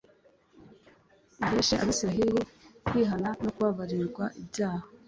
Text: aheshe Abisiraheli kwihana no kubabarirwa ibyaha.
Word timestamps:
aheshe 1.45 1.73
Abisiraheli 1.83 2.41
kwihana 2.85 3.29
no 3.43 3.49
kubabarirwa 3.55 4.25
ibyaha. 4.41 4.85